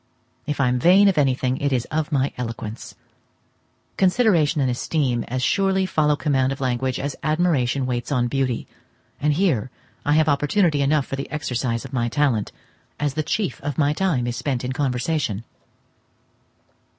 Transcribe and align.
If 0.47 0.59
I 0.59 0.67
am 0.69 0.79
vain 0.79 1.07
of 1.09 1.19
anything, 1.19 1.57
it 1.57 1.71
is 1.71 1.85
of 1.91 2.11
my 2.11 2.33
eloquence. 2.35 2.95
Consideration 3.97 4.59
and 4.59 4.71
esteem 4.71 5.23
as 5.25 5.43
surely 5.43 5.85
follow 5.85 6.15
command 6.15 6.51
of 6.51 6.59
language 6.59 6.99
as 6.99 7.15
admiration 7.21 7.85
waits 7.85 8.11
on 8.11 8.27
beauty, 8.27 8.65
and 9.21 9.33
here 9.33 9.69
I 10.03 10.13
have 10.13 10.27
opportunity 10.27 10.81
enough 10.81 11.05
for 11.05 11.17
the 11.17 11.29
exercise 11.29 11.85
of 11.85 11.93
my 11.93 12.09
talent, 12.09 12.51
as 12.99 13.13
the 13.13 13.21
chief 13.21 13.61
of 13.61 13.77
my 13.77 13.93
time 13.93 14.25
is 14.25 14.35
spent 14.35 14.65
in 14.65 14.73
conversation. 14.73 15.43